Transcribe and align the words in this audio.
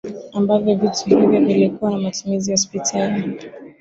Ambavyo 0.33 0.75
vitu 0.75 1.05
hivyo 1.05 1.29
vilikuwa 1.39 1.91
kwa 1.91 1.99
matumizi 1.99 2.51
ya 2.51 2.53
hospitali 2.57 3.43